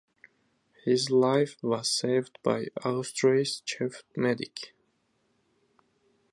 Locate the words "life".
1.11-1.57